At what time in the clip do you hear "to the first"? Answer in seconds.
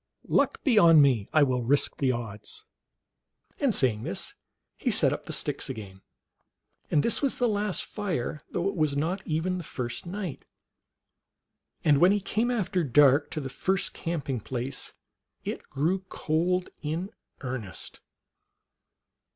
13.29-13.93